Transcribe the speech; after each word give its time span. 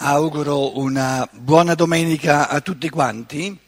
Auguro 0.00 0.78
una 0.78 1.28
buona 1.32 1.74
domenica 1.74 2.48
a 2.48 2.60
tutti 2.60 2.88
quanti. 2.88 3.58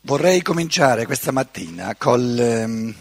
Vorrei 0.00 0.42
cominciare 0.42 1.06
questa 1.06 1.30
mattina 1.30 1.94
col 1.94 2.36
ehm, 2.36 2.94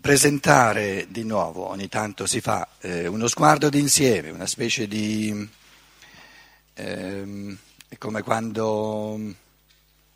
presentare 0.00 1.06
di 1.10 1.22
nuovo, 1.24 1.68
ogni 1.68 1.88
tanto 1.88 2.24
si 2.24 2.40
fa 2.40 2.66
eh, 2.80 3.08
uno 3.08 3.28
sguardo 3.28 3.68
d'insieme, 3.68 4.30
una 4.30 4.46
specie 4.46 4.88
di... 4.88 5.48
ehm, 6.72 7.58
è 7.86 7.98
come 7.98 8.22
quando 8.22 9.20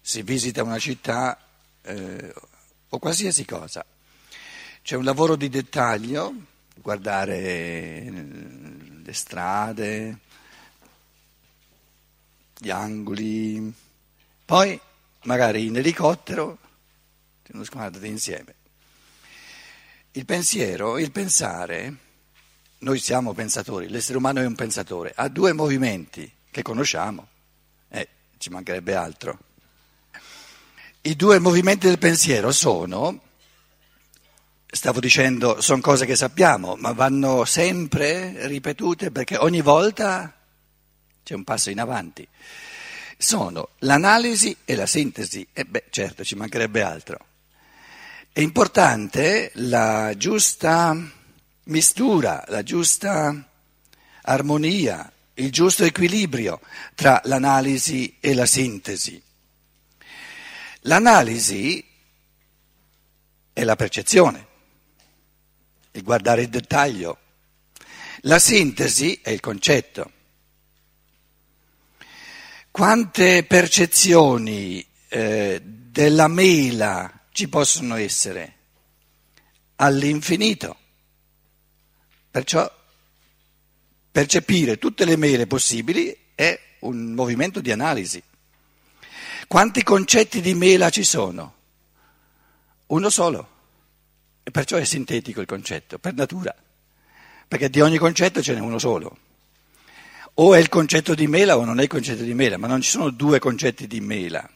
si 0.00 0.22
visita 0.22 0.62
una 0.62 0.78
città 0.78 1.38
eh, 1.82 2.32
o 2.88 2.98
qualsiasi 2.98 3.44
cosa. 3.44 3.84
C'è 4.80 4.96
un 4.96 5.04
lavoro 5.04 5.36
di 5.36 5.50
dettaglio, 5.50 6.32
guardare 6.74 8.10
le 9.02 9.12
strade, 9.12 10.18
gli 12.58 12.70
angoli, 12.70 13.72
poi 14.44 14.78
magari 15.24 15.66
in 15.66 15.76
elicottero, 15.76 16.58
uno 17.52 17.64
sguardo 17.64 18.04
insieme. 18.04 18.54
Il 20.12 20.24
pensiero, 20.24 20.98
il 20.98 21.10
pensare, 21.10 21.94
noi 22.78 22.98
siamo 22.98 23.32
pensatori, 23.32 23.88
l'essere 23.88 24.18
umano 24.18 24.40
è 24.40 24.46
un 24.46 24.54
pensatore, 24.54 25.12
ha 25.14 25.28
due 25.28 25.52
movimenti 25.52 26.30
che 26.50 26.62
conosciamo, 26.62 27.28
eh, 27.88 28.08
ci 28.38 28.50
mancherebbe 28.50 28.94
altro. 28.94 29.38
I 31.02 31.16
due 31.16 31.38
movimenti 31.38 31.86
del 31.86 31.98
pensiero 31.98 32.52
sono 32.52 33.20
Stavo 34.74 34.98
dicendo, 34.98 35.60
sono 35.60 35.80
cose 35.80 36.04
che 36.04 36.16
sappiamo, 36.16 36.74
ma 36.74 36.90
vanno 36.90 37.44
sempre 37.44 38.48
ripetute 38.48 39.12
perché 39.12 39.36
ogni 39.36 39.60
volta 39.60 40.34
c'è 41.22 41.34
un 41.34 41.44
passo 41.44 41.70
in 41.70 41.78
avanti. 41.78 42.26
Sono 43.16 43.68
l'analisi 43.78 44.54
e 44.64 44.74
la 44.74 44.86
sintesi. 44.86 45.46
E 45.52 45.64
beh, 45.64 45.84
certo, 45.90 46.24
ci 46.24 46.34
mancherebbe 46.34 46.82
altro. 46.82 47.24
È 48.32 48.40
importante 48.40 49.52
la 49.54 50.12
giusta 50.16 50.92
mistura, 51.66 52.44
la 52.48 52.64
giusta 52.64 53.48
armonia, 54.22 55.10
il 55.34 55.52
giusto 55.52 55.84
equilibrio 55.84 56.60
tra 56.96 57.20
l'analisi 57.26 58.16
e 58.18 58.34
la 58.34 58.44
sintesi. 58.44 59.22
L'analisi 60.80 61.82
è 63.52 63.62
la 63.62 63.76
percezione 63.76 64.52
il 65.94 66.02
guardare 66.02 66.42
il 66.42 66.48
dettaglio. 66.48 67.18
La 68.22 68.38
sintesi 68.38 69.20
è 69.22 69.30
il 69.30 69.40
concetto. 69.40 70.10
Quante 72.70 73.44
percezioni 73.44 74.84
eh, 75.08 75.60
della 75.62 76.26
mela 76.26 77.26
ci 77.30 77.48
possono 77.48 77.94
essere? 77.94 78.56
All'infinito. 79.76 80.76
Perciò 82.30 82.70
percepire 84.10 84.78
tutte 84.78 85.04
le 85.04 85.16
mele 85.16 85.46
possibili 85.46 86.16
è 86.34 86.58
un 86.80 87.12
movimento 87.12 87.60
di 87.60 87.70
analisi. 87.70 88.20
Quanti 89.46 89.82
concetti 89.84 90.40
di 90.40 90.54
mela 90.54 90.90
ci 90.90 91.04
sono? 91.04 91.54
Uno 92.86 93.10
solo. 93.10 93.53
E 94.46 94.50
perciò 94.50 94.76
è 94.76 94.84
sintetico 94.84 95.40
il 95.40 95.46
concetto, 95.46 95.98
per 95.98 96.12
natura, 96.12 96.54
perché 97.48 97.70
di 97.70 97.80
ogni 97.80 97.96
concetto 97.96 98.42
ce 98.42 98.52
n'è 98.52 98.60
uno 98.60 98.78
solo. 98.78 99.16
O 100.34 100.54
è 100.54 100.58
il 100.58 100.68
concetto 100.68 101.14
di 101.14 101.26
mela 101.26 101.56
o 101.56 101.64
non 101.64 101.80
è 101.80 101.82
il 101.82 101.88
concetto 101.88 102.22
di 102.22 102.34
mela, 102.34 102.58
ma 102.58 102.66
non 102.66 102.82
ci 102.82 102.90
sono 102.90 103.08
due 103.08 103.38
concetti 103.38 103.86
di 103.86 104.00
mela. 104.00 104.46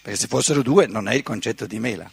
Perché 0.00 0.18
se 0.18 0.26
fossero 0.28 0.62
due 0.62 0.86
non 0.86 1.08
è 1.08 1.14
il 1.14 1.22
concetto 1.22 1.66
di 1.66 1.78
mela. 1.78 2.10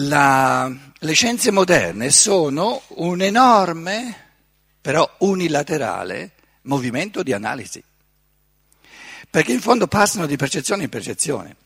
La, 0.00 0.70
le 0.98 1.12
scienze 1.12 1.50
moderne 1.50 2.10
sono 2.10 2.82
un 2.88 3.20
enorme, 3.20 4.24
però 4.80 5.10
unilaterale, 5.18 6.32
movimento 6.62 7.22
di 7.22 7.32
analisi, 7.32 7.82
perché 9.28 9.52
in 9.52 9.60
fondo 9.60 9.86
passano 9.86 10.26
di 10.26 10.36
percezione 10.36 10.84
in 10.84 10.88
percezione. 10.88 11.56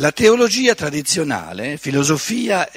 La 0.00 0.12
teologia 0.12 0.76
tradizionale, 0.76 1.76
filosofia, 1.76 2.70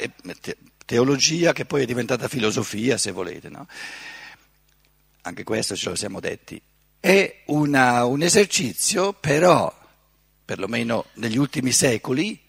teologia 0.86 1.54
che 1.54 1.66
poi 1.66 1.84
è 1.84 1.86
diventata 1.86 2.28
filosofia 2.28 2.98
se 2.98 3.12
volete, 3.12 3.48
no? 3.48 3.68
anche 5.22 5.44
questo 5.44 5.76
ce 5.76 5.90
lo 5.90 5.96
siamo 5.96 6.20
detti, 6.20 6.60
è 7.00 7.44
una, 7.46 8.06
un 8.06 8.24
esercizio 8.24 9.14
però, 9.14 9.72
perlomeno 10.44 11.06
negli 11.16 11.38
ultimi 11.38 11.72
secoli, 11.72 12.42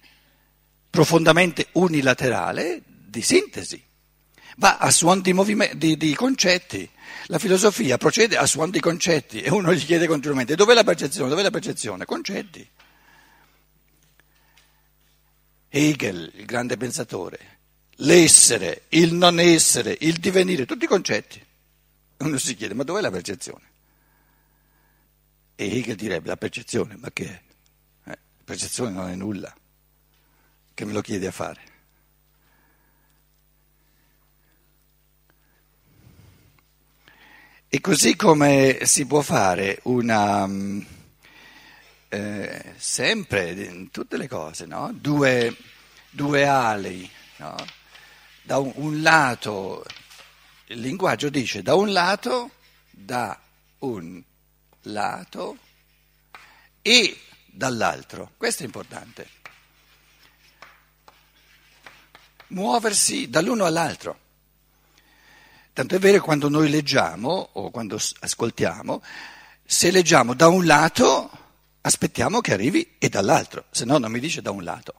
profondamente 0.89 1.67
unilaterale 1.73 2.81
di 2.87 3.21
sintesi. 3.21 3.83
Va 4.57 4.79
a 4.79 4.91
suon 4.91 5.21
di, 5.21 5.35
movime- 5.35 5.73
di, 5.77 5.99
di 5.99 6.15
concetti. 6.15 6.89
La 7.27 7.39
filosofia 7.39 7.99
procede 7.99 8.39
a 8.39 8.47
suon 8.47 8.71
di 8.71 8.81
concetti 8.81 9.43
e 9.43 9.51
uno 9.51 9.75
gli 9.75 9.85
chiede 9.85 10.07
continuamente 10.07 10.55
dov'è 10.55 10.73
la 10.73 10.85
percezione, 10.85 11.29
dov'è 11.29 11.43
la 11.43 11.51
percezione? 11.51 12.07
Concetti. 12.07 12.67
Hegel, 15.75 16.31
il 16.35 16.45
grande 16.45 16.77
pensatore, 16.77 17.39
l'essere, 17.97 18.83
il 18.91 19.15
non 19.15 19.41
essere, 19.41 19.97
il 20.01 20.19
divenire, 20.19 20.67
tutti 20.67 20.85
i 20.85 20.87
concetti. 20.87 21.43
Uno 22.19 22.37
si 22.37 22.55
chiede, 22.55 22.75
ma 22.75 22.83
dov'è 22.83 23.01
la 23.01 23.11
percezione? 23.11 23.71
E 25.55 25.79
Hegel 25.79 25.97
direbbe, 25.97 26.29
la 26.29 26.37
percezione, 26.37 26.97
ma 26.97 27.11
che 27.11 27.25
è? 27.25 28.11
Eh, 28.11 28.19
la 28.37 28.45
percezione 28.45 28.91
non 28.91 29.09
è 29.09 29.15
nulla, 29.15 29.57
che 30.75 30.85
me 30.85 30.93
lo 30.93 31.01
chiedi 31.01 31.25
a 31.25 31.31
fare. 31.31 31.63
E 37.67 37.81
così 37.81 38.15
come 38.15 38.81
si 38.83 39.07
può 39.07 39.23
fare 39.23 39.79
una 39.85 40.47
eh, 42.13 42.75
sempre, 42.77 43.53
in 43.53 43.91
tutte 43.91 44.19
le 44.19 44.29
cose, 44.29 44.67
no? 44.67 44.91
due, 44.93 45.57
due, 46.11 46.47
ali. 46.47 47.11
No? 47.37 47.57
Da 48.43 48.59
un, 48.59 48.71
un, 48.75 49.01
lato, 49.01 49.83
il 50.67 50.81
linguaggio 50.81 51.31
dice 51.31 51.63
da 51.63 51.75
un 51.75 51.91
lato, 51.91 52.51
da 52.91 53.41
un 53.79 54.23
lato 54.83 55.57
e 56.83 57.19
dall'altro. 57.47 58.33
Questo 58.37 58.63
è 58.63 58.67
importante. 58.67 59.29
Muoversi 62.49 63.31
dall'uno 63.31 63.65
all'altro. 63.65 64.19
Tanto 65.73 65.95
è 65.95 65.99
vero 65.99 66.19
che 66.19 66.25
quando 66.25 66.51
noi 66.51 66.69
leggiamo 66.69 67.49
o 67.53 67.71
quando 67.71 67.99
ascoltiamo, 68.21 69.03
se 69.65 69.91
leggiamo 69.91 70.35
da 70.35 70.49
un 70.49 70.67
lato 70.67 71.41
aspettiamo 71.83 72.41
che 72.41 72.53
arrivi 72.53 72.97
e 72.99 73.09
dall'altro, 73.09 73.67
se 73.71 73.85
no 73.85 73.99
non 73.99 74.11
mi 74.11 74.21
dice 74.21 74.43
da 74.43 74.51
un 74.51 74.65
lato. 74.65 74.95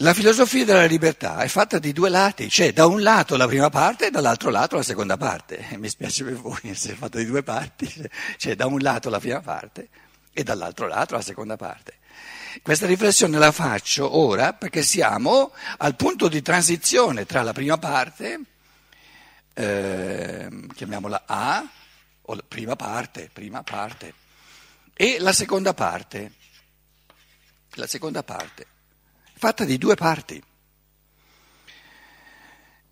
La 0.00 0.12
filosofia 0.12 0.66
della 0.66 0.84
libertà 0.84 1.38
è 1.38 1.48
fatta 1.48 1.78
di 1.78 1.94
due 1.94 2.10
lati, 2.10 2.48
c'è 2.48 2.74
da 2.74 2.84
un 2.84 3.00
lato 3.00 3.34
la 3.36 3.46
prima 3.46 3.70
parte 3.70 4.08
e 4.08 4.10
dall'altro 4.10 4.50
lato 4.50 4.76
la 4.76 4.82
seconda 4.82 5.16
parte. 5.16 5.68
Mi 5.78 5.88
spiace 5.88 6.22
per 6.22 6.34
voi 6.34 6.74
se 6.74 6.92
è 6.92 6.94
fatta 6.94 7.16
di 7.16 7.24
due 7.24 7.42
parti, 7.42 7.90
c'è 8.36 8.54
da 8.54 8.66
un 8.66 8.78
lato 8.80 9.08
la 9.08 9.18
prima 9.18 9.40
parte 9.40 9.88
e 10.34 10.42
dall'altro 10.42 10.86
lato 10.86 11.14
la 11.14 11.22
seconda 11.22 11.56
parte. 11.56 11.94
Questa 12.62 12.86
riflessione 12.86 13.38
la 13.38 13.52
faccio 13.52 14.18
ora 14.18 14.52
perché 14.52 14.82
siamo 14.82 15.52
al 15.78 15.96
punto 15.96 16.28
di 16.28 16.42
transizione 16.42 17.24
tra 17.24 17.42
la 17.42 17.54
prima 17.54 17.78
parte, 17.78 18.40
eh, 19.54 20.48
chiamiamola 20.74 21.22
A, 21.26 21.66
o 22.26 22.36
prima 22.46 22.76
parte, 22.76 23.30
prima 23.32 23.62
parte, 23.62 24.14
e 24.94 25.18
la 25.18 25.32
seconda 25.32 25.74
parte, 25.74 26.32
la 27.74 27.86
seconda 27.86 28.22
parte, 28.22 28.66
fatta 29.34 29.64
di 29.64 29.78
due 29.78 29.94
parti. 29.94 30.42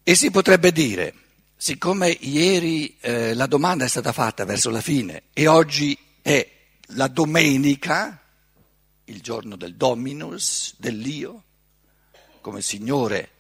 E 0.03 0.15
si 0.15 0.31
potrebbe 0.31 0.71
dire, 0.71 1.15
siccome 1.57 2.09
ieri 2.11 2.97
eh, 3.01 3.35
la 3.35 3.47
domanda 3.47 3.85
è 3.85 3.89
stata 3.89 4.13
fatta 4.13 4.45
verso 4.45 4.69
la 4.71 4.83
fine 4.83 5.25
e 5.33 5.47
oggi 5.47 5.99
è 6.21 6.51
la 6.89 7.09
domenica, 7.09 8.21
il 9.05 9.23
giorno 9.23 9.57
del 9.57 9.75
Dominus, 9.75 10.75
dell'Io, 10.77 11.43
come 12.41 12.61
Signore 12.61 13.31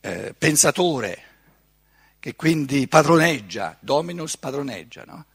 eh, 0.00 0.34
pensatore, 0.36 1.22
che 2.22 2.36
quindi 2.36 2.86
padroneggia, 2.86 3.76
dominus 3.80 4.36
padroneggia, 4.36 5.02
no? 5.04 5.26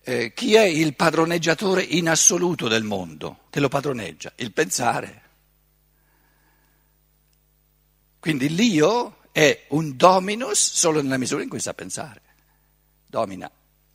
eh, 0.00 0.32
chi 0.34 0.56
è 0.56 0.64
il 0.64 0.96
padroneggiatore 0.96 1.84
in 1.84 2.08
assoluto 2.08 2.66
del 2.66 2.82
mondo, 2.82 3.42
che 3.48 3.60
lo 3.60 3.68
padroneggia? 3.68 4.32
Il 4.34 4.50
pensare. 4.52 5.22
Quindi 8.18 8.52
l'io 8.52 9.18
è 9.30 9.66
un 9.68 9.96
dominus 9.96 10.72
solo 10.72 11.00
nella 11.00 11.16
misura 11.16 11.44
in 11.44 11.48
cui 11.48 11.60
sa 11.60 11.74
pensare, 11.74 12.22
domina 13.06 13.48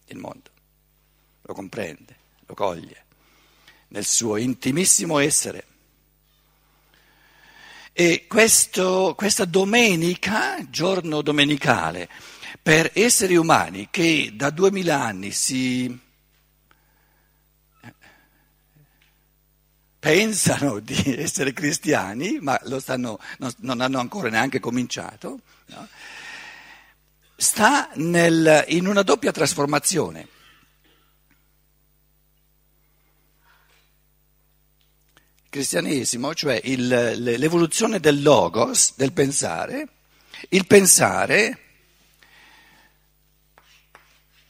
il 0.05 0.17
mondo, 0.17 0.51
lo 1.41 1.53
comprende, 1.53 2.15
lo 2.45 2.53
coglie 2.53 3.07
nel 3.89 4.05
suo 4.05 4.37
intimissimo 4.37 5.19
essere. 5.19 5.65
E 7.93 8.25
questo, 8.27 9.13
questa 9.17 9.45
domenica, 9.45 10.57
giorno 10.69 11.21
domenicale, 11.21 12.09
per 12.61 12.91
esseri 12.93 13.35
umani 13.35 13.87
che 13.89 14.31
da 14.33 14.49
duemila 14.49 15.01
anni 15.01 15.31
si 15.31 16.07
pensano 19.99 20.79
di 20.79 21.15
essere 21.17 21.51
cristiani, 21.53 22.39
ma 22.39 22.59
stanno, 22.79 23.19
non, 23.37 23.51
non, 23.57 23.81
hanno 23.81 23.99
ancora 23.99 24.29
neanche 24.29 24.59
cominciato, 24.59 25.39
no? 25.67 25.87
sta 27.35 27.89
nel, 27.95 28.65
in 28.69 28.87
una 28.87 29.03
doppia 29.03 29.31
trasformazione. 29.31 30.27
Cristianesimo, 35.49 36.33
cioè 36.33 36.59
il, 36.63 36.87
l'evoluzione 36.87 37.99
del 37.99 38.21
logos, 38.21 38.93
del 38.95 39.11
pensare, 39.11 39.87
il 40.49 40.65
pensare 40.67 41.63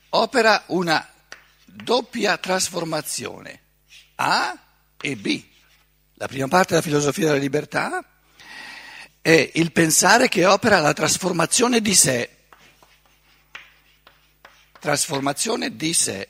opera 0.09 0.63
una 0.67 1.07
doppia 1.65 2.37
trasformazione. 2.37 3.61
A 4.15 4.57
e 5.01 5.15
B. 5.15 5.43
La 6.15 6.27
prima 6.27 6.47
parte 6.47 6.69
della 6.71 6.81
filosofia 6.81 7.27
della 7.27 7.37
libertà 7.37 8.03
è 9.21 9.51
il 9.53 9.71
pensare 9.71 10.27
che 10.27 10.45
opera 10.45 10.79
la 10.79 10.93
trasformazione 10.93 11.79
di 11.81 11.95
sé. 11.95 12.29
Trasformazione 14.79 15.75
di 15.75 15.93
sé. 15.93 16.27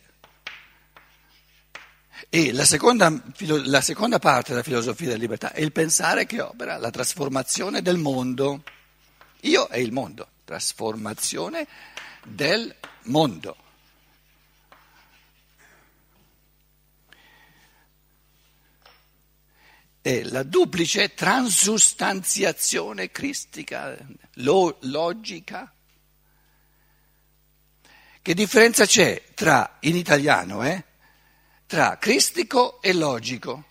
E 2.31 2.53
la 2.53 2.63
seconda, 2.63 3.11
la 3.63 3.81
seconda 3.81 4.19
parte 4.19 4.51
della 4.51 4.61
filosofia 4.61 5.07
della 5.07 5.19
libertà 5.19 5.51
è 5.51 5.61
il 5.61 5.71
pensare 5.71 6.27
che 6.27 6.41
opera 6.41 6.77
la 6.77 6.91
trasformazione 6.91 7.81
del 7.81 7.97
mondo. 7.97 8.63
Io 9.41 9.67
e 9.69 9.81
il 9.81 9.91
mondo, 9.91 10.27
trasformazione 10.45 11.67
del 12.23 12.75
mondo. 13.03 13.55
è 20.01 20.23
la 20.23 20.43
duplice 20.43 21.13
transustanziazione 21.13 23.11
cristica, 23.11 23.97
lo, 24.35 24.77
logica. 24.81 25.71
Che 28.21 28.33
differenza 28.33 28.85
c'è 28.85 29.23
tra, 29.33 29.77
in 29.81 29.95
italiano, 29.95 30.63
eh, 30.65 30.83
tra 31.69 31.99
cristico 31.99 32.81
e 32.81 32.93
logico? 32.93 33.63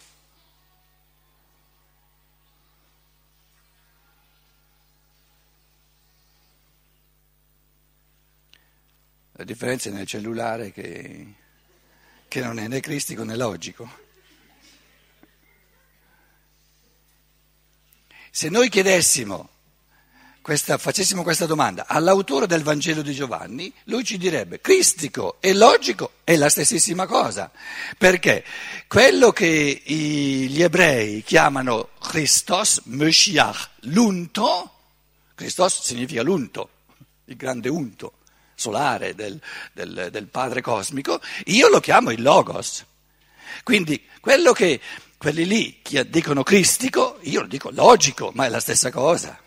La 9.33 9.43
differenza 9.43 9.89
è 9.89 9.93
nel 9.93 10.07
cellulare 10.07 10.71
che, 10.71 11.35
che 12.29 12.41
non 12.41 12.61
è 12.61 12.69
né 12.69 12.79
cristico 12.79 13.25
né 13.25 13.35
logico. 13.35 13.91
Se 18.31 18.49
noi 18.49 18.69
chiedessimo, 18.69 19.49
questa, 20.49 20.79
facessimo 20.79 21.23
questa 21.23 21.45
domanda 21.45 21.85
all'autore 21.87 22.47
del 22.47 22.63
Vangelo 22.63 23.03
di 23.03 23.13
Giovanni, 23.13 23.71
lui 23.85 24.03
ci 24.03 24.17
direbbe 24.17 24.63
cristico 24.63 25.37
e 25.41 25.53
logico 25.53 26.13
è 26.25 26.37
la 26.37 26.49
stessissima 26.49 27.05
cosa, 27.05 27.51
perché 27.99 28.43
quello 28.87 29.31
che 29.31 29.83
gli 29.85 30.63
ebrei 30.63 31.23
chiamano 31.23 31.91
Christos, 32.01 32.81
Meshiach, 32.85 33.69
l'unto, 33.81 34.73
Christos 35.35 35.83
significa 35.83 36.23
l'unto, 36.23 36.71
il 37.27 37.37
grande 37.37 37.69
unto 37.69 38.15
solare 38.55 39.15
del, 39.15 39.39
del, 39.75 40.09
del 40.11 40.27
Padre 40.29 40.63
cosmico, 40.63 41.21
io 41.45 41.69
lo 41.69 41.81
chiamo 41.81 42.11
il 42.11 42.23
Logos. 42.23 42.87
Quindi 43.65 44.03
quello 44.19 44.53
che 44.53 44.81
quelli 45.19 45.45
lì 45.45 45.83
dicono 46.07 46.43
cristico, 46.43 47.19
io 47.25 47.43
lo 47.43 47.47
dico 47.47 47.69
logico, 47.71 48.31
ma 48.33 48.47
è 48.47 48.49
la 48.49 48.61
stessa 48.61 48.91
cosa. 48.91 49.39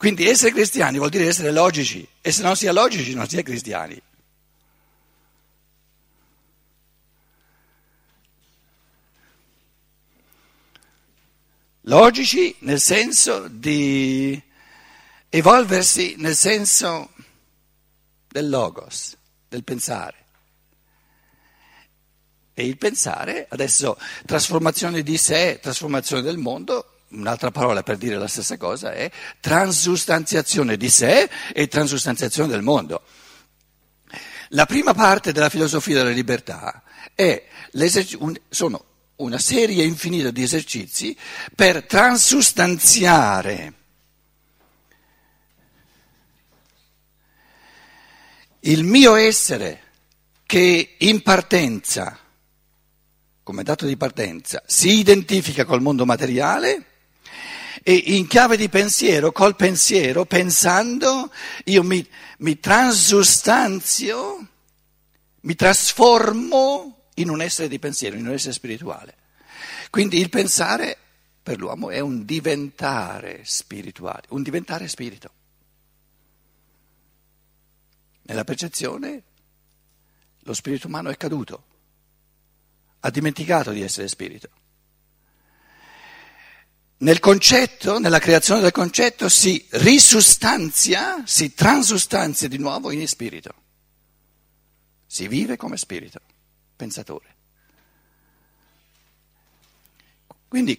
Quindi 0.00 0.26
essere 0.26 0.52
cristiani 0.52 0.96
vuol 0.96 1.10
dire 1.10 1.26
essere 1.26 1.52
logici 1.52 2.08
e 2.22 2.32
se 2.32 2.40
non 2.40 2.56
si 2.56 2.64
è 2.64 2.72
logici 2.72 3.12
non 3.12 3.28
si 3.28 3.36
è 3.36 3.42
cristiani. 3.42 4.00
Logici 11.82 12.56
nel 12.60 12.80
senso 12.80 13.46
di 13.48 14.42
evolversi 15.28 16.14
nel 16.16 16.34
senso 16.34 17.10
del 18.26 18.48
logos, 18.48 19.14
del 19.50 19.64
pensare. 19.64 20.24
E 22.54 22.64
il 22.66 22.78
pensare, 22.78 23.46
adesso 23.50 23.98
trasformazione 24.24 25.02
di 25.02 25.18
sé, 25.18 25.58
trasformazione 25.60 26.22
del 26.22 26.38
mondo, 26.38 26.99
un'altra 27.10 27.50
parola 27.50 27.82
per 27.82 27.96
dire 27.96 28.16
la 28.16 28.28
stessa 28.28 28.56
cosa 28.56 28.92
è 28.92 29.10
transustanziazione 29.40 30.76
di 30.76 30.88
sé 30.88 31.28
e 31.52 31.68
transustanziazione 31.68 32.48
del 32.48 32.62
mondo. 32.62 33.02
La 34.50 34.66
prima 34.66 34.94
parte 34.94 35.32
della 35.32 35.48
filosofia 35.48 35.96
della 35.96 36.10
libertà 36.10 36.82
un, 38.18 38.34
sono 38.48 38.84
una 39.16 39.38
serie 39.38 39.84
infinita 39.84 40.30
di 40.30 40.42
esercizi 40.42 41.16
per 41.54 41.84
transustanziare 41.84 43.74
il 48.60 48.82
mio 48.82 49.14
essere 49.14 49.82
che 50.46 50.96
in 50.98 51.22
partenza 51.22 52.18
come 53.50 53.64
dato 53.64 53.84
di 53.84 53.96
partenza, 53.96 54.62
si 54.64 55.00
identifica 55.00 55.64
col 55.64 55.82
mondo 55.82 56.06
materiale 56.06 56.84
e 57.82 57.94
in 57.94 58.26
chiave 58.26 58.56
di 58.56 58.68
pensiero, 58.68 59.32
col 59.32 59.56
pensiero, 59.56 60.24
pensando, 60.24 61.32
io 61.64 61.82
mi, 61.82 62.06
mi 62.38 62.58
transustanzio, 62.60 64.46
mi 65.40 65.54
trasformo 65.54 67.08
in 67.14 67.30
un 67.30 67.40
essere 67.40 67.68
di 67.68 67.78
pensiero, 67.78 68.16
in 68.16 68.26
un 68.26 68.32
essere 68.32 68.52
spirituale. 68.52 69.16
Quindi 69.90 70.18
il 70.18 70.28
pensare 70.28 70.96
per 71.42 71.58
l'uomo 71.58 71.90
è 71.90 72.00
un 72.00 72.24
diventare 72.24 73.40
spirituale, 73.44 74.22
un 74.30 74.42
diventare 74.42 74.86
spirito. 74.88 75.30
Nella 78.22 78.44
percezione 78.44 79.22
lo 80.40 80.54
spirito 80.54 80.86
umano 80.86 81.08
è 81.10 81.16
caduto 81.16 81.64
ha 83.00 83.10
dimenticato 83.10 83.70
di 83.70 83.82
essere 83.82 84.08
spirito. 84.08 84.48
Nel 87.02 87.18
concetto, 87.18 87.98
nella 87.98 88.18
creazione 88.18 88.60
del 88.60 88.72
concetto, 88.72 89.30
si 89.30 89.64
risustanzia, 89.70 91.22
si 91.24 91.54
transustanzia 91.54 92.46
di 92.46 92.58
nuovo 92.58 92.90
in 92.90 93.08
spirito. 93.08 93.54
Si 95.06 95.26
vive 95.26 95.56
come 95.56 95.78
spirito, 95.78 96.20
pensatore. 96.76 97.36
Quindi 100.46 100.78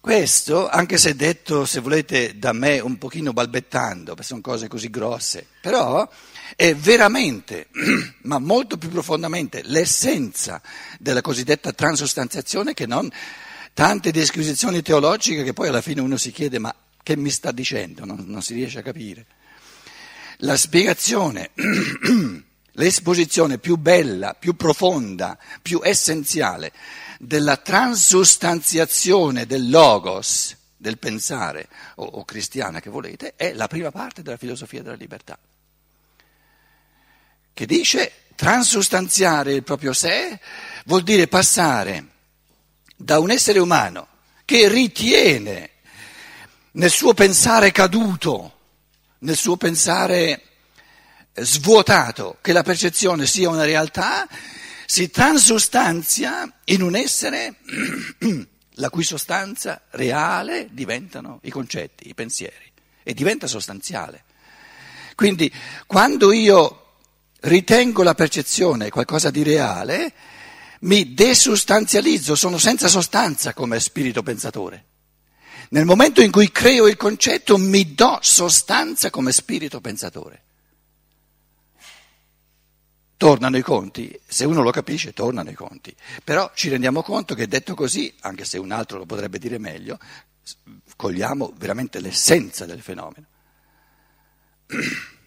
questo, 0.00 0.68
anche 0.68 0.98
se 0.98 1.14
detto, 1.14 1.64
se 1.64 1.78
volete, 1.78 2.36
da 2.36 2.52
me 2.52 2.80
un 2.80 2.98
pochino 2.98 3.32
balbettando, 3.32 4.14
perché 4.14 4.24
sono 4.24 4.40
cose 4.40 4.66
così 4.66 4.90
grosse, 4.90 5.46
però 5.60 6.10
è 6.56 6.74
veramente, 6.74 7.68
ma 8.22 8.40
molto 8.40 8.78
più 8.78 8.88
profondamente, 8.88 9.62
l'essenza 9.62 10.60
della 10.98 11.20
cosiddetta 11.20 11.72
transustanziazione 11.72 12.74
che 12.74 12.86
non 12.86 13.08
tante 13.74 14.10
disquisizioni 14.10 14.82
teologiche 14.82 15.42
che 15.42 15.52
poi 15.52 15.68
alla 15.68 15.80
fine 15.80 16.00
uno 16.00 16.16
si 16.16 16.30
chiede 16.30 16.58
ma 16.58 16.74
che 17.02 17.16
mi 17.16 17.30
sta 17.30 17.52
dicendo, 17.52 18.04
non, 18.04 18.24
non 18.26 18.42
si 18.42 18.54
riesce 18.54 18.78
a 18.78 18.82
capire. 18.82 19.26
La 20.38 20.56
spiegazione, 20.56 21.50
l'esposizione 22.72 23.58
più 23.58 23.76
bella, 23.76 24.34
più 24.34 24.54
profonda, 24.56 25.38
più 25.60 25.80
essenziale 25.82 26.72
della 27.18 27.56
transustanziazione 27.56 29.46
del 29.46 29.68
logos, 29.68 30.56
del 30.76 30.98
pensare 30.98 31.68
o, 31.96 32.04
o 32.04 32.24
cristiana 32.24 32.80
che 32.80 32.90
volete, 32.90 33.34
è 33.36 33.52
la 33.52 33.68
prima 33.68 33.90
parte 33.90 34.22
della 34.22 34.36
filosofia 34.36 34.82
della 34.82 34.96
libertà. 34.96 35.38
che 37.52 37.66
dice 37.66 38.12
transustanziare 38.34 39.52
il 39.52 39.62
proprio 39.62 39.92
sé 39.92 40.40
vuol 40.86 41.02
dire 41.02 41.28
passare 41.28 42.11
da 43.02 43.18
un 43.18 43.30
essere 43.30 43.58
umano 43.58 44.06
che 44.44 44.68
ritiene 44.68 45.70
nel 46.72 46.90
suo 46.90 47.14
pensare 47.14 47.72
caduto, 47.72 48.58
nel 49.18 49.36
suo 49.36 49.56
pensare 49.56 50.42
svuotato, 51.34 52.38
che 52.40 52.52
la 52.52 52.62
percezione 52.62 53.26
sia 53.26 53.48
una 53.48 53.64
realtà, 53.64 54.28
si 54.86 55.10
transustanzia 55.10 56.50
in 56.66 56.82
un 56.82 56.94
essere 56.94 57.56
la 58.76 58.90
cui 58.90 59.04
sostanza 59.04 59.82
reale 59.90 60.68
diventano 60.70 61.40
i 61.42 61.50
concetti, 61.50 62.08
i 62.08 62.14
pensieri, 62.14 62.70
e 63.02 63.14
diventa 63.14 63.46
sostanziale. 63.46 64.24
Quindi 65.14 65.52
quando 65.86 66.32
io 66.32 66.78
ritengo 67.40 68.02
la 68.02 68.14
percezione 68.14 68.90
qualcosa 68.90 69.30
di 69.30 69.42
reale, 69.42 70.12
mi 70.82 71.14
desustanzializzo, 71.14 72.34
sono 72.34 72.58
senza 72.58 72.88
sostanza 72.88 73.52
come 73.52 73.80
spirito 73.80 74.22
pensatore. 74.22 74.86
Nel 75.70 75.84
momento 75.84 76.20
in 76.20 76.30
cui 76.30 76.50
creo 76.50 76.86
il 76.86 76.96
concetto 76.96 77.56
mi 77.56 77.94
do 77.94 78.18
sostanza 78.20 79.10
come 79.10 79.32
spirito 79.32 79.80
pensatore. 79.80 80.42
Tornano 83.16 83.56
i 83.56 83.62
conti, 83.62 84.18
se 84.26 84.44
uno 84.44 84.62
lo 84.62 84.70
capisce 84.72 85.12
tornano 85.12 85.50
i 85.50 85.54
conti, 85.54 85.94
però 86.24 86.50
ci 86.54 86.68
rendiamo 86.68 87.02
conto 87.02 87.34
che 87.34 87.46
detto 87.46 87.74
così, 87.74 88.12
anche 88.20 88.44
se 88.44 88.58
un 88.58 88.72
altro 88.72 88.98
lo 88.98 89.06
potrebbe 89.06 89.38
dire 89.38 89.58
meglio, 89.58 89.98
cogliamo 90.96 91.52
veramente 91.56 92.00
l'essenza 92.00 92.66
del 92.66 92.82
fenomeno. 92.82 93.26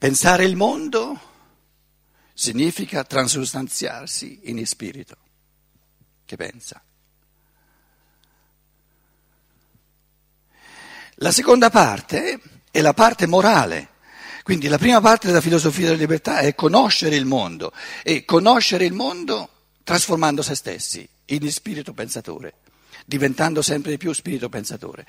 Pensare 0.00 0.46
il 0.46 0.56
mondo 0.56 1.20
significa 2.32 3.04
transustanziarsi 3.04 4.40
in 4.44 4.66
spirito 4.66 5.14
che 6.24 6.36
pensa. 6.36 6.82
La 11.16 11.30
seconda 11.30 11.68
parte 11.68 12.40
è 12.70 12.80
la 12.80 12.94
parte 12.94 13.26
morale. 13.26 13.90
Quindi 14.42 14.68
la 14.68 14.78
prima 14.78 15.02
parte 15.02 15.26
della 15.26 15.42
filosofia 15.42 15.88
della 15.88 15.98
libertà 15.98 16.38
è 16.38 16.54
conoscere 16.54 17.16
il 17.16 17.26
mondo 17.26 17.70
e 18.02 18.24
conoscere 18.24 18.86
il 18.86 18.94
mondo 18.94 19.50
trasformando 19.84 20.40
se 20.40 20.54
stessi 20.54 21.06
in 21.26 21.52
spirito 21.52 21.92
pensatore, 21.92 22.54
diventando 23.04 23.60
sempre 23.60 23.90
di 23.90 23.98
più 23.98 24.14
spirito 24.14 24.48
pensatore. 24.48 25.06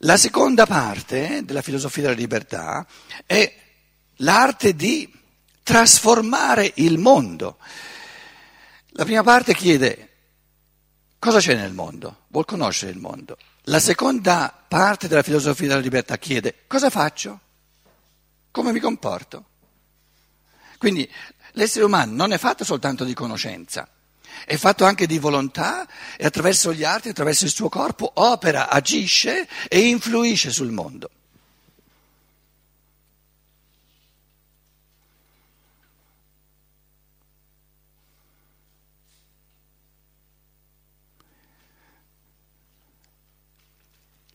La 0.00 0.18
seconda 0.18 0.66
parte 0.66 1.46
della 1.46 1.62
filosofia 1.62 2.02
della 2.02 2.14
libertà 2.14 2.86
è 3.24 3.64
l'arte 4.16 4.74
di 4.74 5.12
trasformare 5.62 6.72
il 6.76 6.98
mondo. 6.98 7.58
La 8.90 9.04
prima 9.04 9.22
parte 9.22 9.54
chiede 9.54 10.10
cosa 11.18 11.40
c'è 11.40 11.54
nel 11.54 11.72
mondo, 11.72 12.24
vuol 12.28 12.44
conoscere 12.44 12.92
il 12.92 12.98
mondo. 12.98 13.36
La 13.64 13.80
seconda 13.80 14.64
parte 14.68 15.08
della 15.08 15.24
filosofia 15.24 15.66
della 15.68 15.80
libertà 15.80 16.18
chiede 16.18 16.64
cosa 16.66 16.88
faccio, 16.88 17.40
come 18.50 18.72
mi 18.72 18.78
comporto. 18.78 19.46
Quindi 20.78 21.10
l'essere 21.52 21.84
umano 21.84 22.12
non 22.14 22.32
è 22.32 22.38
fatto 22.38 22.64
soltanto 22.64 23.02
di 23.02 23.12
conoscenza, 23.12 23.88
è 24.44 24.56
fatto 24.56 24.84
anche 24.84 25.06
di 25.06 25.18
volontà 25.18 25.86
e 26.16 26.24
attraverso 26.24 26.72
gli 26.72 26.84
arti, 26.84 27.08
attraverso 27.08 27.44
il 27.44 27.50
suo 27.50 27.68
corpo, 27.68 28.10
opera, 28.14 28.68
agisce 28.68 29.48
e 29.68 29.80
influisce 29.80 30.50
sul 30.50 30.70
mondo. 30.70 31.10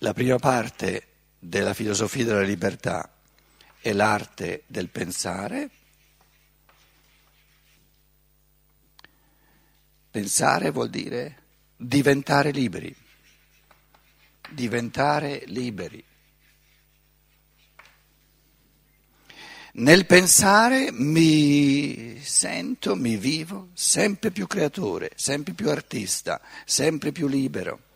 La 0.04 0.14
prima 0.14 0.38
parte 0.38 1.10
della 1.38 1.76
filosofia 1.76 2.26
della 2.26 2.42
libertà 2.42 3.08
è 3.80 3.94
l'arte 3.94 4.64
del 4.66 4.90
pensare. 4.90 5.70
Pensare 10.10 10.72
vuol 10.72 10.90
dire 10.90 11.44
diventare 11.76 12.50
liberi, 12.50 12.96
diventare 14.50 15.44
liberi. 15.46 16.04
Nel 19.74 20.06
pensare 20.08 20.92
mi 20.92 22.20
sento, 22.24 22.96
mi 22.96 23.18
vivo 23.18 23.70
sempre 23.74 24.32
più 24.32 24.48
creatore, 24.48 25.12
sempre 25.14 25.54
più 25.54 25.70
artista, 25.70 26.42
sempre 26.66 27.12
più 27.12 27.28
libero. 27.28 27.90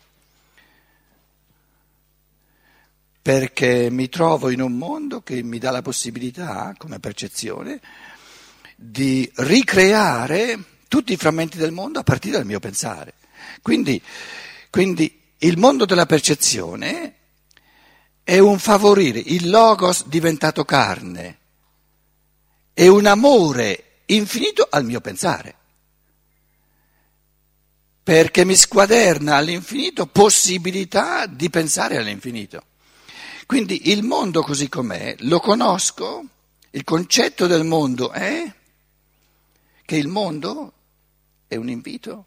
Perché 3.25 3.89
mi 3.89 4.07
trovo 4.07 4.51
in 4.51 4.61
un 4.61 4.73
mondo 4.73 5.23
che 5.23 5.41
mi 5.41 5.57
dà 5.57 5.71
la 5.71 5.81
possibilità, 5.81 6.75
come 6.77 6.99
percezione, 6.99 7.81
di 8.75 9.27
ricreare 9.37 10.63
tutti 10.87 11.13
i 11.13 11.17
frammenti 11.17 11.57
del 11.57 11.71
mondo 11.71 11.97
a 11.97 12.03
partire 12.03 12.37
dal 12.37 12.45
mio 12.45 12.59
pensare. 12.59 13.15
Quindi, 13.63 13.99
quindi 14.69 15.19
il 15.39 15.57
mondo 15.57 15.85
della 15.85 16.05
percezione 16.05 17.15
è 18.21 18.37
un 18.37 18.59
favorire 18.59 19.17
il 19.17 19.49
logos 19.49 20.05
diventato 20.05 20.63
carne, 20.63 21.37
è 22.73 22.85
un 22.85 23.07
amore 23.07 24.01
infinito 24.05 24.67
al 24.69 24.85
mio 24.85 25.01
pensare, 25.01 25.55
perché 28.03 28.45
mi 28.45 28.55
squaderna 28.55 29.37
all'infinito 29.37 30.05
possibilità 30.05 31.25
di 31.25 31.49
pensare 31.49 31.97
all'infinito. 31.97 32.65
Quindi 33.45 33.91
il 33.91 34.03
mondo 34.03 34.41
così 34.41 34.69
com'è 34.69 35.15
lo 35.19 35.39
conosco, 35.39 36.25
il 36.71 36.83
concetto 36.83 37.45
del 37.45 37.63
mondo 37.63 38.11
è 38.11 38.51
che 39.85 39.95
il 39.95 40.07
mondo 40.07 40.73
è 41.47 41.55
un 41.55 41.69
invito 41.69 42.25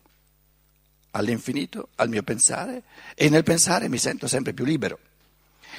all'infinito, 1.12 1.88
al 1.96 2.08
mio 2.08 2.22
pensare 2.22 2.82
e 3.14 3.28
nel 3.28 3.42
pensare 3.42 3.88
mi 3.88 3.98
sento 3.98 4.28
sempre 4.28 4.52
più 4.52 4.64
libero. 4.64 4.98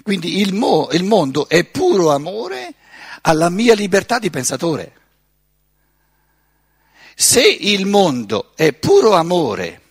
Quindi 0.03 0.39
il, 0.39 0.53
mo, 0.53 0.89
il 0.91 1.03
mondo 1.03 1.48
è 1.48 1.63
puro 1.63 2.12
amore 2.12 2.75
alla 3.22 3.50
mia 3.50 3.74
libertà 3.74 4.19
di 4.19 4.29
pensatore. 4.29 4.98
Se 7.15 7.46
il 7.46 7.86
mondo 7.86 8.51
è 8.55 8.74
puro 8.74 9.13
amore 9.13 9.81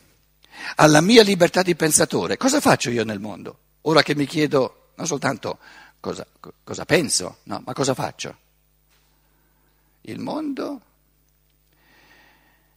alla 0.76 1.00
mia 1.00 1.22
libertà 1.22 1.62
di 1.62 1.74
pensatore, 1.74 2.36
cosa 2.36 2.60
faccio 2.60 2.90
io 2.90 3.04
nel 3.04 3.18
mondo? 3.18 3.58
Ora 3.82 4.02
che 4.02 4.14
mi 4.14 4.26
chiedo 4.26 4.87
non 4.98 5.06
soltanto 5.06 5.58
cosa, 6.00 6.26
cosa 6.64 6.84
penso, 6.84 7.38
no, 7.44 7.62
ma 7.64 7.72
cosa 7.72 7.94
faccio. 7.94 8.36
Il 10.02 10.18
mondo 10.18 10.80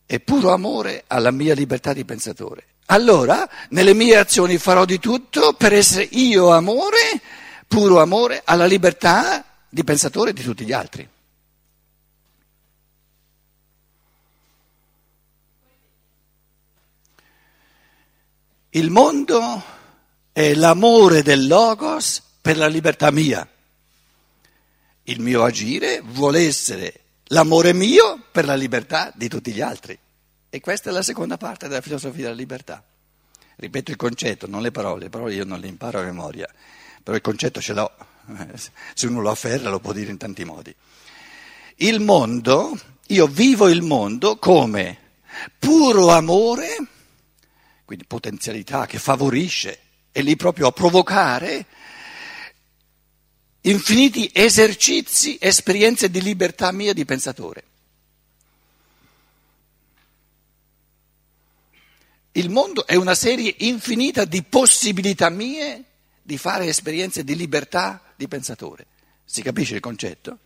è 0.05 0.19
puro 0.19 0.53
amore 0.53 1.05
alla 1.07 1.31
mia 1.31 1.55
libertà 1.55 1.93
di 1.93 2.05
pensatore. 2.05 2.65
Allora, 2.87 3.49
nelle 3.69 3.95
mie 3.95 4.17
azioni 4.17 4.59
farò 4.59 4.85
di 4.85 4.99
tutto 4.99 5.53
per 5.53 5.73
essere 5.73 6.03
io 6.11 6.51
amore, 6.51 7.19
puro 7.67 7.99
amore 7.99 8.43
alla 8.45 8.65
libertà 8.65 9.43
di 9.67 9.83
pensatore 9.83 10.31
di 10.31 10.43
tutti 10.43 10.63
gli 10.63 10.73
altri. 10.73 11.09
Il 18.73 18.89
mondo 18.91 19.79
è 20.33 20.53
l'amore 20.53 21.23
del 21.23 21.47
Logos 21.47 22.21
per 22.41 22.57
la 22.57 22.67
libertà 22.67 23.11
mia. 23.11 23.47
Il 25.03 25.19
mio 25.19 25.43
agire 25.43 26.01
vuole 26.03 26.45
essere 26.45 27.01
l'amore 27.25 27.73
mio 27.73 28.23
per 28.31 28.45
la 28.45 28.55
libertà 28.55 29.11
di 29.13 29.27
tutti 29.27 29.51
gli 29.51 29.61
altri. 29.61 29.97
E 30.49 30.59
questa 30.59 30.89
è 30.89 30.93
la 30.93 31.01
seconda 31.01 31.37
parte 31.37 31.67
della 31.67 31.81
filosofia 31.81 32.23
della 32.23 32.35
libertà. 32.35 32.83
Ripeto 33.55 33.91
il 33.91 33.97
concetto, 33.97 34.47
non 34.47 34.61
le 34.61 34.71
parole, 34.71 35.03
le 35.03 35.09
parole 35.09 35.33
io 35.33 35.45
non 35.45 35.59
le 35.59 35.67
imparo 35.67 35.99
a 35.99 36.03
memoria, 36.03 36.49
però 37.03 37.15
il 37.15 37.21
concetto 37.21 37.61
ce 37.61 37.73
l'ho, 37.73 37.91
se 38.93 39.07
uno 39.07 39.21
lo 39.21 39.29
afferra 39.29 39.69
lo 39.69 39.79
può 39.79 39.93
dire 39.93 40.11
in 40.11 40.17
tanti 40.17 40.43
modi. 40.45 40.73
Il 41.75 41.99
mondo, 41.99 42.77
io 43.07 43.27
vivo 43.27 43.67
il 43.67 43.81
mondo 43.81 44.37
come 44.37 44.97
puro 45.57 46.09
amore, 46.09 46.75
quindi 47.85 48.05
potenzialità 48.05 48.85
che 48.85 48.97
favorisce 48.97 49.79
è 50.11 50.21
lì 50.21 50.35
proprio 50.35 50.67
a 50.67 50.71
provocare 50.71 51.65
infiniti 53.61 54.29
esercizi, 54.33 55.37
esperienze 55.39 56.09
di 56.09 56.21
libertà 56.21 56.71
mia 56.71 56.93
di 56.93 57.05
pensatore. 57.05 57.63
Il 62.33 62.49
mondo 62.49 62.87
è 62.87 62.95
una 62.95 63.15
serie 63.15 63.53
infinita 63.59 64.25
di 64.25 64.41
possibilità 64.43 65.29
mie 65.29 65.83
di 66.21 66.37
fare 66.37 66.65
esperienze 66.65 67.23
di 67.23 67.35
libertà 67.35 68.01
di 68.15 68.27
pensatore. 68.27 68.85
Si 69.25 69.41
capisce 69.41 69.75
il 69.75 69.81
concetto? 69.81 70.39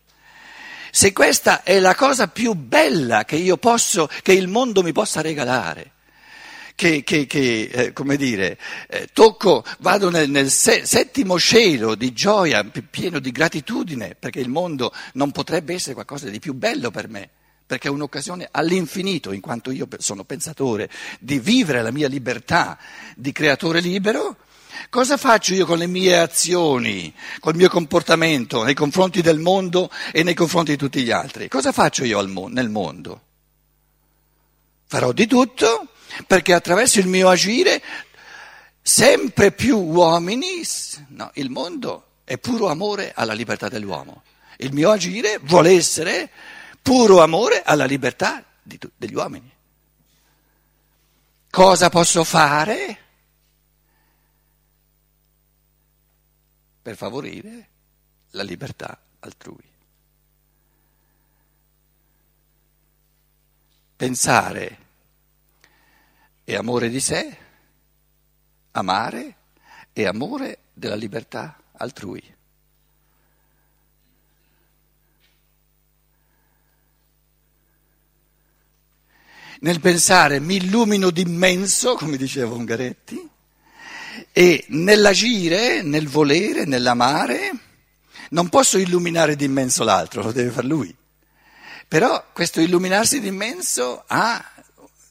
Se 0.91 1.11
questa 1.11 1.63
è 1.63 1.79
la 1.79 1.93
cosa 1.93 2.27
più 2.27 2.53
bella 2.53 3.25
che 3.25 3.35
io 3.35 3.57
posso, 3.57 4.09
che 4.23 4.33
il 4.33 4.47
mondo 4.47 4.81
mi 4.81 4.93
possa 4.93 5.21
regalare, 5.21 5.91
che, 6.75 7.03
che, 7.03 7.25
che 7.25 7.69
eh, 7.71 7.93
come 7.93 8.17
dire, 8.17 8.59
eh, 8.87 9.07
tocco, 9.11 9.63
vado 9.79 10.09
nel, 10.09 10.29
nel 10.29 10.51
se, 10.51 10.85
settimo 10.85 11.39
cielo 11.39 11.95
di 11.95 12.11
gioia, 12.11 12.63
pieno 12.89 13.19
di 13.19 13.31
gratitudine, 13.31 14.15
perché 14.19 14.41
il 14.41 14.49
mondo 14.49 14.93
non 15.13 15.31
potrebbe 15.31 15.73
essere 15.73 15.93
qualcosa 15.93 16.29
di 16.29 16.39
più 16.39 16.53
bello 16.53 16.91
per 16.91 17.07
me, 17.07 17.29
perché 17.65 17.87
è 17.87 17.91
un'occasione 17.91 18.49
all'infinito, 18.51 19.31
in 19.31 19.41
quanto 19.41 19.71
io 19.71 19.87
sono 19.97 20.25
pensatore, 20.25 20.89
di 21.19 21.39
vivere 21.39 21.81
la 21.81 21.91
mia 21.91 22.09
libertà 22.09 22.77
di 23.15 23.31
creatore 23.31 23.79
libero. 23.79 24.37
Cosa 24.89 25.15
faccio 25.15 25.53
io 25.53 25.65
con 25.65 25.77
le 25.77 25.87
mie 25.87 26.19
azioni, 26.19 27.13
col 27.39 27.55
mio 27.55 27.69
comportamento 27.69 28.63
nei 28.63 28.73
confronti 28.73 29.21
del 29.21 29.39
mondo 29.39 29.89
e 30.11 30.21
nei 30.23 30.33
confronti 30.33 30.71
di 30.71 30.77
tutti 30.77 31.01
gli 31.01 31.11
altri? 31.11 31.47
Cosa 31.47 31.71
faccio 31.71 32.03
io 32.03 32.19
nel 32.49 32.69
mondo? 32.69 33.21
Farò 34.87 35.13
di 35.13 35.25
tutto 35.25 35.89
perché 36.27 36.53
attraverso 36.53 36.99
il 36.99 37.07
mio 37.07 37.29
agire 37.29 37.81
sempre 38.81 39.51
più 39.51 39.77
uomini, 39.77 40.61
no, 41.09 41.31
il 41.35 41.49
mondo 41.49 42.05
è 42.23 42.37
puro 42.37 42.67
amore 42.67 43.13
alla 43.15 43.33
libertà 43.33 43.69
dell'uomo. 43.69 44.23
Il 44.57 44.73
mio 44.73 44.91
agire 44.91 45.39
vuole 45.41 45.71
essere 45.71 46.29
puro 46.81 47.21
amore 47.21 47.63
alla 47.63 47.85
libertà 47.85 48.43
di, 48.61 48.79
degli 48.95 49.15
uomini. 49.15 49.51
Cosa 51.49 51.89
posso 51.89 52.23
fare 52.23 52.97
per 56.81 56.95
favorire 56.95 57.69
la 58.31 58.43
libertà 58.43 58.99
altrui? 59.19 59.73
Pensare 63.95 64.84
e 66.45 66.55
amore 66.55 66.89
di 66.89 66.99
sé, 66.99 67.37
amare 68.71 69.35
e 69.91 70.05
amore 70.05 70.59
della 70.73 70.95
libertà 70.95 71.59
altrui. 71.77 72.33
Nel 79.61 79.79
pensare 79.79 80.39
mi 80.39 80.57
illumino 80.57 81.09
d'immenso, 81.09 81.95
come 81.95 82.17
diceva 82.17 82.53
Ungaretti, 82.53 83.29
e 84.31 84.65
nell'agire, 84.69 85.81
nel 85.81 86.07
volere, 86.07 86.65
nell'amare, 86.65 87.51
non 88.29 88.49
posso 88.49 88.77
illuminare 88.77 89.35
d'immenso 89.35 89.83
l'altro, 89.83 90.21
lo 90.21 90.31
deve 90.31 90.51
fare 90.51 90.67
lui. 90.67 90.95
Però 91.87 92.23
questo 92.33 92.61
illuminarsi 92.61 93.19
d'immenso 93.19 94.03
ha 94.05 94.54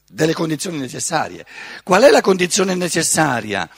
delle 0.07 0.33
condizioni 0.33 0.77
necessarie. 0.77 1.45
Qual 1.83 2.03
è 2.03 2.09
la 2.09 2.21
condizione 2.21 2.75
necessaria 2.75 3.69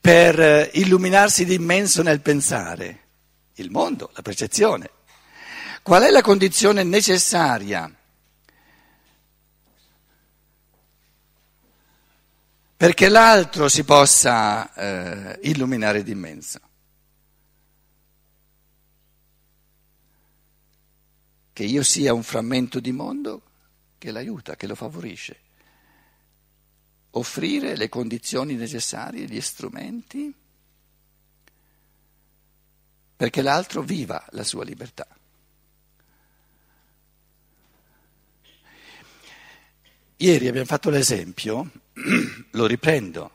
per 0.00 0.40
eh, 0.40 0.70
illuminarsi 0.74 1.44
di 1.44 1.54
immenso 1.54 2.02
nel 2.02 2.20
pensare? 2.20 3.04
Il 3.54 3.70
mondo, 3.70 4.10
la 4.14 4.22
percezione. 4.22 4.90
Qual 5.82 6.02
è 6.02 6.10
la 6.10 6.20
condizione 6.20 6.82
necessaria 6.82 7.90
perché 12.76 13.08
l'altro 13.08 13.68
si 13.68 13.84
possa 13.84 14.72
eh, 14.74 15.38
illuminare 15.44 16.02
di 16.02 16.10
immenso? 16.10 16.60
Che 21.52 21.64
io 21.64 21.82
sia 21.82 22.12
un 22.12 22.22
frammento 22.22 22.80
di 22.80 22.92
mondo 22.92 23.42
che 23.96 24.10
l'aiuta, 24.10 24.56
che 24.56 24.66
lo 24.66 24.74
favorisce 24.74 25.44
offrire 27.10 27.76
le 27.76 27.88
condizioni 27.88 28.54
necessarie, 28.54 29.26
gli 29.26 29.40
strumenti, 29.40 30.32
perché 33.16 33.42
l'altro 33.42 33.82
viva 33.82 34.24
la 34.30 34.44
sua 34.44 34.64
libertà. 34.64 35.06
Ieri 40.18 40.48
abbiamo 40.48 40.66
fatto 40.66 40.90
l'esempio, 40.90 41.70
lo 42.52 42.66
riprendo, 42.66 43.30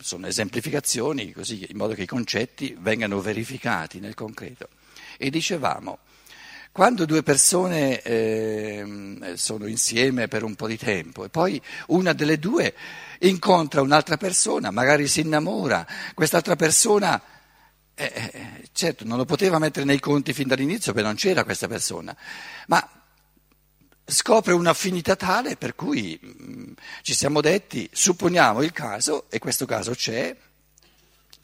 sono 0.00 0.26
esemplificazioni 0.26 1.32
così 1.32 1.66
in 1.68 1.76
modo 1.76 1.94
che 1.94 2.02
i 2.02 2.06
concetti 2.06 2.74
vengano 2.78 3.20
verificati 3.20 4.00
nel 4.00 4.14
concreto. 4.14 4.68
E 5.18 5.30
dicevamo, 5.30 5.98
quando 6.76 7.06
due 7.06 7.22
persone 7.22 8.02
eh, 8.02 9.32
sono 9.36 9.66
insieme 9.66 10.28
per 10.28 10.42
un 10.42 10.56
po' 10.56 10.66
di 10.66 10.76
tempo 10.76 11.24
e 11.24 11.30
poi 11.30 11.58
una 11.86 12.12
delle 12.12 12.38
due 12.38 12.74
incontra 13.20 13.80
un'altra 13.80 14.18
persona, 14.18 14.70
magari 14.70 15.08
si 15.08 15.20
innamora, 15.20 15.86
quest'altra 16.12 16.54
persona, 16.54 17.18
eh, 17.94 18.12
eh, 18.14 18.68
certo 18.72 19.06
non 19.06 19.16
lo 19.16 19.24
poteva 19.24 19.58
mettere 19.58 19.86
nei 19.86 20.00
conti 20.00 20.34
fin 20.34 20.48
dall'inizio 20.48 20.92
perché 20.92 21.08
non 21.08 21.16
c'era 21.16 21.44
questa 21.44 21.66
persona, 21.66 22.14
ma 22.66 22.86
scopre 24.04 24.52
un'affinità 24.52 25.16
tale 25.16 25.56
per 25.56 25.74
cui 25.74 26.20
mh, 26.20 26.28
mm, 26.28 26.72
ci 27.00 27.14
siamo 27.14 27.40
detti, 27.40 27.88
supponiamo 27.90 28.60
il 28.60 28.72
caso, 28.72 29.30
e 29.30 29.38
questo 29.38 29.64
caso 29.64 29.92
c'è, 29.92 30.36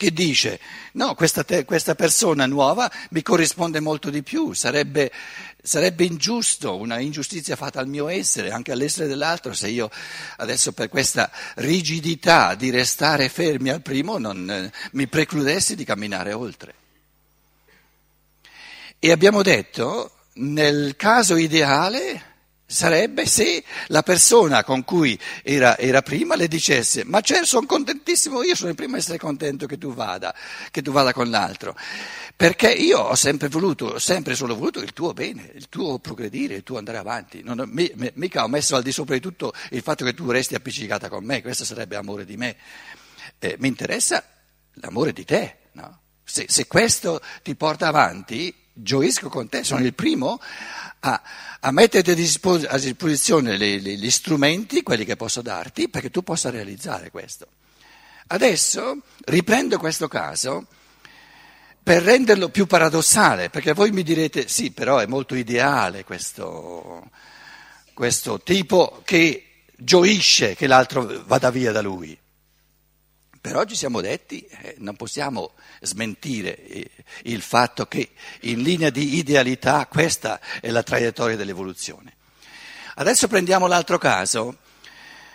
che 0.03 0.13
dice 0.13 0.59
no, 0.95 1.15
questa, 1.15 1.45
te, 1.45 1.65
questa, 1.65 1.95
persona 1.95 2.45
nuova 2.47 2.91
mi 3.11 3.23
corrisponde 3.23 3.79
molto 3.79 4.11
di 4.11 4.25
più, 4.25 4.53
sarebbe, 4.53 5.13
sarebbe, 5.63 6.03
ingiusto, 6.03 6.77
una 6.77 6.99
ingiustizia 6.99 7.55
fatta 7.55 7.79
al 7.79 7.87
mio 7.87 8.09
essere, 8.09 8.51
anche 8.51 8.73
all'essere 8.73 9.07
dell'altro, 9.07 9.53
se 9.53 9.69
io 9.69 9.89
adesso 10.39 10.73
per 10.73 10.89
questa 10.89 11.31
rigidità 11.55 12.57
di 12.57 12.71
restare 12.71 13.29
fermi 13.29 13.71
al 13.71 13.81
primo 13.81 14.19
non 14.19 14.51
eh, 14.51 14.73
mi 14.93 15.07
precludessi 15.07 15.77
di 15.77 15.85
camminare 15.85 16.33
oltre. 16.33 16.75
E 18.99 19.13
abbiamo 19.13 19.43
detto, 19.43 20.11
nel 20.35 20.97
caso 20.97 21.37
ideale, 21.37 22.32
sarebbe 22.73 23.27
se 23.27 23.63
la 23.89 24.03
persona 24.03 24.65
con 24.65 24.83
cui 24.83 25.19
era, 25.43 25.77
era 25.77 26.01
prima 26.01 26.37
le 26.37 26.49
dicesse 26.49 27.05
ma 27.05 27.21
certo 27.21 27.45
sono 27.45 27.67
contentissimo, 27.67 28.43
io 28.43 28.55
sono 28.55 28.71
il 28.71 28.77
primo 28.77 28.95
a 28.95 28.99
essere 28.99 29.19
contento 29.19 29.67
che 29.67 29.77
tu 29.77 29.93
vada, 29.93 30.35
che 30.71 30.81
tu 30.81 30.91
vada 30.91 31.13
con 31.13 31.29
l'altro, 31.29 31.77
perché 32.35 32.73
io 32.73 32.99
ho 32.99 33.15
sempre 33.15 33.49
voluto, 33.49 33.99
sempre 33.99 34.35
solo 34.35 34.57
voluto 34.57 34.81
il 34.81 34.93
tuo 34.93 35.13
bene, 35.13 35.51
il 35.55 35.69
tuo 35.69 35.99
progredire, 35.99 36.55
il 36.55 36.63
tuo 36.63 36.79
andare 36.79 36.99
avanti, 36.99 37.43
non 37.43 37.59
ho, 37.59 37.67
mi, 37.67 37.93
mica 38.15 38.43
ho 38.43 38.49
messo 38.49 38.75
al 38.75 38.83
di 38.83 38.93
sopra 38.93 39.15
di 39.15 39.21
tutto 39.21 39.53
il 39.71 39.83
fatto 39.83 40.05
che 40.05 40.15
tu 40.15 40.31
resti 40.31 40.55
appiccicata 40.55 41.09
con 41.09 41.25
me, 41.25 41.43
questo 41.43 41.65
sarebbe 41.65 41.97
amore 41.97 42.25
di 42.25 42.37
me, 42.39 42.57
eh, 43.39 43.57
mi 43.59 43.69
interessa 43.69 44.25
l'amore 44.75 45.13
di 45.13 45.25
te, 45.25 45.57
no? 45.73 46.01
se, 46.25 46.47
se 46.49 46.67
questo 46.67 47.21
ti 47.43 47.55
porta 47.55 47.89
avanti, 47.89 48.62
gioisco 48.73 49.29
con 49.29 49.49
te, 49.49 49.65
sono 49.65 49.85
il 49.85 49.95
primo 49.95 50.41
a, 51.01 51.23
a 51.61 51.71
mettere 51.71 52.13
a, 52.13 52.79
disposizione 52.79 53.57
le, 53.57 53.81
le, 53.81 53.97
gli 53.97 54.11
strumenti, 54.11 54.83
quelli 54.83 55.05
che 55.05 55.17
posso 55.17 55.43
darti, 55.43 55.89
perché 55.89 56.11
tu 56.11 56.23
possa 56.23 56.51
realizzare 56.51 57.11
questo. 57.11 57.47
Adesso 58.29 58.99
riprendo 59.25 59.79
questo 59.79 60.09
caso 60.09 60.67
per 61.83 62.03
renderlo 62.03 62.49
più 62.49 62.67
paradossale, 62.67 63.51
perché 63.51 63.73
voi 63.73 63.91
mi 63.91 64.03
direte 64.03 64.47
sì, 64.47 64.71
però 64.71 64.99
è 64.99 65.07
molto 65.07 65.35
ideale 65.35 66.05
questo, 66.05 67.11
questo 67.93 68.41
tipo 68.41 69.03
che 69.05 69.47
gioisce 69.77 70.55
che 70.55 70.69
l'altro 70.69 71.25
vada 71.27 71.51
via 71.51 71.73
da 71.73 71.83
lui. 71.83 72.17
Però 73.43 73.65
ci 73.65 73.75
siamo 73.75 74.01
detti, 74.01 74.47
eh, 74.47 74.77
non 74.79 74.95
possiamo 74.95 75.55
smentire 75.81 76.65
eh, 76.65 76.91
il 77.25 77.43
fatto 77.43 77.87
che 77.87 78.11
in 78.43 78.63
linea 78.63 78.89
di 78.89 79.17
idealità 79.17 79.85
questa 79.87 80.41
è 80.61 80.71
la 80.71 80.85
traiettoria 80.85 81.35
dell'evoluzione. 81.35 82.15
Adesso 82.95 83.27
prendiamo 83.27 83.67
l'altro 83.67 83.99
caso, 83.99 84.59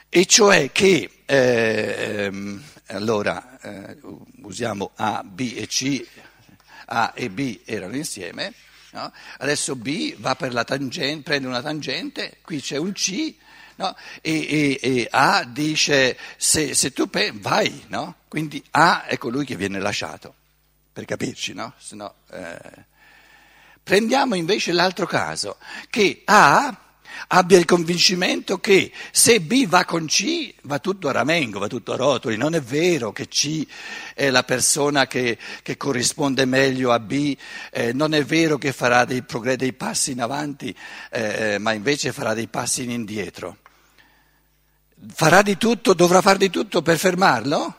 e 0.07 0.25
cioè 0.25 0.71
che, 0.71 1.23
eh, 1.25 2.31
allora, 2.85 3.59
eh, 3.59 3.97
usiamo 4.43 4.91
A, 4.95 5.21
B 5.25 5.55
e 5.57 5.67
C, 5.67 6.01
A 6.85 7.11
e 7.13 7.29
B 7.29 7.59
erano 7.65 7.97
insieme, 7.97 8.53
no? 8.91 9.11
adesso 9.39 9.75
B 9.75 10.15
va 10.15 10.33
per 10.35 10.53
la 10.53 10.63
tangente, 10.63 11.23
prende 11.23 11.47
una 11.47 11.61
tangente, 11.61 12.37
qui 12.41 12.61
c'è 12.61 12.77
un 12.77 12.93
C, 12.93 13.35
No? 13.77 13.95
E, 14.21 14.31
e, 14.31 14.79
e, 14.81 15.07
A 15.09 15.43
dice 15.43 16.17
se, 16.35 16.73
se 16.73 16.91
tu 16.91 17.09
pe- 17.09 17.31
vai, 17.33 17.85
no? 17.87 18.15
quindi 18.27 18.63
A 18.71 19.05
è 19.05 19.17
colui 19.17 19.45
che 19.45 19.55
viene 19.55 19.79
lasciato, 19.79 20.33
per 20.91 21.05
capirci, 21.05 21.53
no? 21.53 21.73
Sennò, 21.77 22.13
eh... 22.31 22.85
Prendiamo 23.87 24.35
invece 24.35 24.73
l'altro 24.73 25.05
caso, 25.05 25.57
che 25.89 26.23
A 26.25 26.77
abbia 27.27 27.57
il 27.57 27.63
convincimento 27.63 28.59
che 28.59 28.91
se 29.11 29.39
B 29.39 29.65
va 29.65 29.85
con 29.85 30.07
C 30.07 30.53
va 30.63 30.79
tutto 30.79 31.07
a 31.07 31.13
ramengo, 31.13 31.59
va 31.59 31.67
tutto 31.67 31.93
a 31.93 31.95
rotoli, 31.95 32.35
non 32.35 32.53
è 32.53 32.61
vero 32.61 33.11
che 33.11 33.29
C 33.29 33.65
è 34.13 34.29
la 34.29 34.43
persona 34.43 35.07
che, 35.07 35.37
che 35.63 35.77
corrisponde 35.77 36.43
meglio 36.45 36.91
a 36.91 36.99
B, 36.99 37.35
eh, 37.71 37.93
non 37.93 38.13
è 38.13 38.23
vero 38.23 38.57
che 38.57 38.73
farà 38.73 39.05
dei, 39.05 39.23
dei 39.55 39.73
passi 39.73 40.11
in 40.11 40.21
avanti, 40.21 40.75
eh, 41.09 41.57
ma 41.57 41.71
invece 41.71 42.11
farà 42.11 42.33
dei 42.33 42.47
passi 42.47 42.83
in 42.83 42.91
indietro. 42.91 43.57
Farà 45.13 45.41
di 45.43 45.57
tutto, 45.57 45.93
dovrà 45.93 46.21
fare 46.21 46.39
di 46.39 46.49
tutto 46.49 46.81
per 46.81 46.97
fermarlo? 46.97 47.75